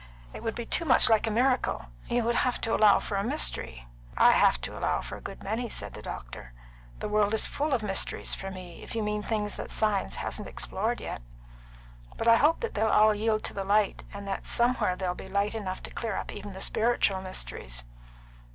It 0.33 0.41
would 0.41 0.55
be 0.55 0.65
too 0.65 0.83
much 0.83 1.09
like 1.11 1.27
a 1.27 1.29
miracle; 1.29 1.85
you 2.07 2.23
would 2.23 2.33
have 2.33 2.59
to 2.61 2.73
allow 2.73 2.97
for 2.99 3.17
a 3.17 3.23
mystery." 3.23 3.85
"I 4.17 4.31
have 4.31 4.59
to 4.61 4.75
allow 4.75 5.01
for 5.01 5.15
a 5.15 5.21
good 5.21 5.43
many," 5.43 5.69
said 5.69 5.93
the 5.93 6.01
doctor. 6.01 6.53
"The 7.01 7.07
world 7.07 7.35
is 7.35 7.45
full 7.45 7.71
of 7.71 7.83
mysteries 7.83 8.33
for 8.33 8.49
me, 8.49 8.81
if 8.81 8.95
you 8.95 9.03
mean 9.03 9.21
things 9.21 9.57
that 9.57 9.69
science 9.69 10.15
hasn't 10.15 10.47
explored 10.47 10.99
yet. 11.01 11.21
But 12.17 12.27
I 12.27 12.37
hope 12.37 12.61
that 12.61 12.73
they'll 12.73 12.87
all 12.87 13.13
yield 13.13 13.43
to 13.43 13.53
the 13.53 13.63
light, 13.63 14.03
and 14.11 14.27
that 14.27 14.47
somewhere 14.47 14.95
there'll 14.95 15.13
be 15.13 15.29
light 15.29 15.53
enough 15.53 15.83
to 15.83 15.91
clear 15.91 16.15
up 16.15 16.31
even 16.33 16.53
the 16.53 16.61
spiritual 16.61 17.21
mysteries." 17.21 17.83